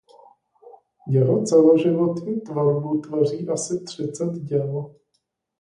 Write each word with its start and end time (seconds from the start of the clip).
Jeho 1.07 1.43
celoživotní 1.45 2.41
tvorbu 2.41 3.01
tvoří 3.01 3.49
asi 3.49 3.83
třicet 3.83 4.31
děl. 4.33 4.95